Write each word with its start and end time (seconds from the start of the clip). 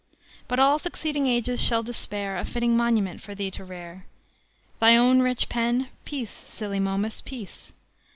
But 0.47 0.57
all 0.57 0.79
succeeding 0.79 1.27
ages 1.27 1.61
shall 1.61 1.83
despair 1.83 2.35
A 2.35 2.43
fitting 2.43 2.75
monument 2.75 3.21
for 3.21 3.35
thee 3.35 3.51
to 3.51 3.63
rear. 3.63 4.07
Thy 4.79 4.95
own 4.97 5.19
rich 5.19 5.47
pen 5.47 5.89
(peace, 6.05 6.43
silly 6.47 6.79
Momus, 6.79 7.21
peace!) 7.21 7.71